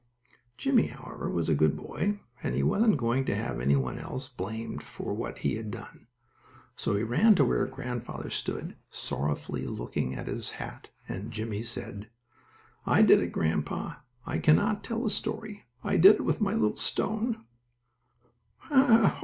Jimmie, 0.57 0.87
however, 0.87 1.29
was 1.29 1.47
a 1.47 1.53
good 1.53 1.77
boy, 1.77 2.19
and 2.41 2.55
he 2.55 2.63
wasn't 2.63 2.97
going 2.97 3.23
to 3.25 3.35
have 3.35 3.59
any 3.61 3.75
one 3.75 3.99
else 3.99 4.29
blamed 4.29 4.81
for 4.81 5.13
what 5.13 5.37
he 5.37 5.57
had 5.57 5.69
done. 5.69 6.07
So 6.75 6.95
he 6.95 7.03
ran 7.03 7.35
to 7.35 7.45
where 7.45 7.63
his 7.63 7.71
grandfather 7.75 8.31
stood, 8.31 8.75
sorrowfully 8.89 9.65
looking 9.67 10.15
at 10.15 10.25
his 10.25 10.49
hat, 10.53 10.89
and 11.07 11.31
Jimmie 11.31 11.61
said: 11.61 12.09
"I 12.83 13.03
did 13.03 13.21
it, 13.21 13.31
grandpa. 13.31 13.97
I 14.25 14.39
cannot 14.39 14.83
tell 14.83 15.05
a 15.05 15.09
story. 15.11 15.65
I 15.83 15.97
did 15.97 16.15
it 16.15 16.25
with 16.25 16.41
my 16.41 16.55
little 16.55 16.77
stone." 16.77 17.43